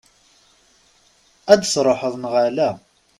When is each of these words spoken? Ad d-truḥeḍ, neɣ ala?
Ad 1.51 1.59
d-truḥeḍ, 1.61 2.13
neɣ 2.17 2.33
ala? 2.45 2.69